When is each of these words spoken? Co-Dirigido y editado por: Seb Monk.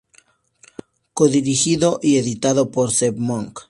Co-Dirigido 1.13 1.99
y 2.01 2.17
editado 2.17 2.71
por: 2.71 2.89
Seb 2.91 3.19
Monk. 3.19 3.59